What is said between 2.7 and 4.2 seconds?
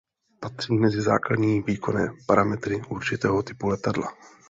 určitého typu letadla.